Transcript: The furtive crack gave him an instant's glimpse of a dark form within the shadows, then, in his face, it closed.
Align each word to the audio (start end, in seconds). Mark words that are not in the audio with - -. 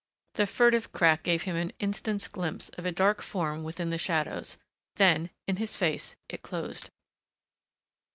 The 0.33 0.47
furtive 0.47 0.91
crack 0.93 1.21
gave 1.21 1.43
him 1.43 1.55
an 1.55 1.73
instant's 1.77 2.27
glimpse 2.27 2.69
of 2.69 2.87
a 2.87 2.91
dark 2.91 3.21
form 3.21 3.63
within 3.63 3.91
the 3.91 3.99
shadows, 3.99 4.57
then, 4.95 5.29
in 5.47 5.57
his 5.57 5.75
face, 5.75 6.15
it 6.27 6.41
closed. 6.41 6.89